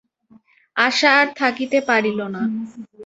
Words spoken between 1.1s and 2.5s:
আর থাকিতে পারিল না।